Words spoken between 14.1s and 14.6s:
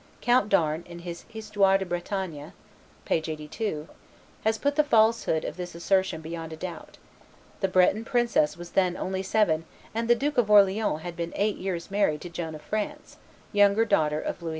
of Louis XI.